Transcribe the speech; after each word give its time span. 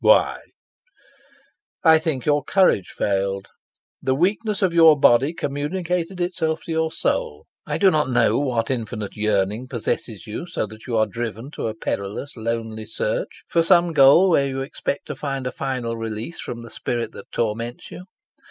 "Why?" 0.03 0.39
"I 1.83 1.99
think 1.99 2.25
your 2.25 2.43
courage 2.43 2.87
failed. 2.89 3.49
The 4.01 4.15
weakness 4.15 4.63
of 4.63 4.73
your 4.73 4.99
body 4.99 5.31
communicated 5.31 6.19
itself 6.19 6.63
to 6.63 6.71
your 6.71 6.91
soul. 6.91 7.45
I 7.67 7.77
do 7.77 7.91
not 7.91 8.09
know 8.09 8.39
what 8.39 8.71
infinite 8.71 9.15
yearning 9.15 9.67
possesses 9.67 10.25
you, 10.25 10.47
so 10.47 10.65
that 10.65 10.87
you 10.87 10.97
are 10.97 11.05
driven 11.05 11.51
to 11.51 11.67
a 11.67 11.75
perilous, 11.75 12.35
lonely 12.35 12.87
search 12.87 13.43
for 13.47 13.61
some 13.61 13.93
goal 13.93 14.27
where 14.31 14.47
you 14.47 14.61
expect 14.61 15.05
to 15.05 15.15
find 15.15 15.45
a 15.45 15.51
final 15.51 15.95
release 15.95 16.41
from 16.41 16.63
the 16.63 16.71
spirit 16.71 17.11
that 17.11 17.31
torments 17.31 17.91
you. 17.91 18.05